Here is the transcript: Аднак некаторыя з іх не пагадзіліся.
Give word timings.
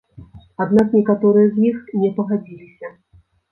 Аднак 0.63 0.87
некаторыя 0.99 1.47
з 1.59 1.69
іх 1.69 1.77
не 2.01 2.11
пагадзіліся. 2.19 2.93